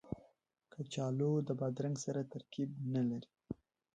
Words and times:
کچالو 0.73 1.31
د 1.47 1.49
بادرنګ 1.59 1.95
سره 2.05 2.21
ترکیب 2.33 2.69
نه 2.93 3.01
لري 3.09 3.29